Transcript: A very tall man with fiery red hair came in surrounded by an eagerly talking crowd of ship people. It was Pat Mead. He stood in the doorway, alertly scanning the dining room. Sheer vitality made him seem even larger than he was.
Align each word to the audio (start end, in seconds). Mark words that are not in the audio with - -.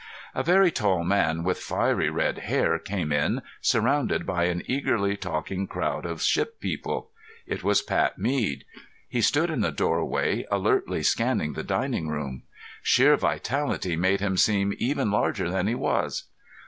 A 0.33 0.41
very 0.41 0.71
tall 0.71 1.03
man 1.03 1.43
with 1.43 1.59
fiery 1.59 2.09
red 2.09 2.39
hair 2.39 2.79
came 2.79 3.11
in 3.11 3.43
surrounded 3.61 4.25
by 4.25 4.45
an 4.45 4.63
eagerly 4.65 5.15
talking 5.15 5.67
crowd 5.67 6.07
of 6.07 6.23
ship 6.23 6.59
people. 6.59 7.11
It 7.45 7.63
was 7.63 7.83
Pat 7.83 8.17
Mead. 8.17 8.65
He 9.07 9.21
stood 9.21 9.51
in 9.51 9.61
the 9.61 9.71
doorway, 9.71 10.47
alertly 10.49 11.03
scanning 11.03 11.53
the 11.53 11.61
dining 11.61 12.07
room. 12.07 12.41
Sheer 12.81 13.15
vitality 13.15 13.95
made 13.95 14.21
him 14.21 14.37
seem 14.37 14.73
even 14.79 15.11
larger 15.11 15.51
than 15.51 15.67
he 15.67 15.75
was. 15.75 16.23